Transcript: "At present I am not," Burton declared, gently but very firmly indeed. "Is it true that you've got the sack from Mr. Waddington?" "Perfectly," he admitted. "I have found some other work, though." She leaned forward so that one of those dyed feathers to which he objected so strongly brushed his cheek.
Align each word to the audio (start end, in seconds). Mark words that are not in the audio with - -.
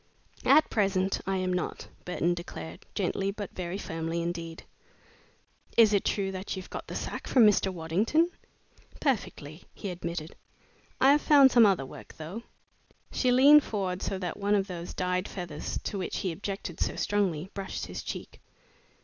"At 0.45 0.71
present 0.71 1.21
I 1.27 1.37
am 1.37 1.53
not," 1.53 1.87
Burton 2.05 2.33
declared, 2.33 2.87
gently 2.95 3.29
but 3.29 3.53
very 3.53 3.77
firmly 3.77 4.19
indeed. 4.23 4.63
"Is 5.77 5.93
it 5.93 6.03
true 6.05 6.31
that 6.31 6.55
you've 6.55 6.71
got 6.71 6.87
the 6.87 6.95
sack 6.95 7.27
from 7.27 7.45
Mr. 7.45 7.71
Waddington?" 7.71 8.31
"Perfectly," 8.99 9.61
he 9.75 9.91
admitted. 9.91 10.35
"I 10.99 11.11
have 11.11 11.21
found 11.21 11.51
some 11.51 11.67
other 11.67 11.85
work, 11.85 12.15
though." 12.17 12.41
She 13.11 13.31
leaned 13.31 13.63
forward 13.63 14.01
so 14.01 14.17
that 14.17 14.37
one 14.37 14.55
of 14.55 14.65
those 14.65 14.95
dyed 14.95 15.27
feathers 15.27 15.77
to 15.83 15.99
which 15.99 16.17
he 16.17 16.31
objected 16.31 16.79
so 16.79 16.95
strongly 16.95 17.51
brushed 17.53 17.85
his 17.85 18.01
cheek. 18.01 18.41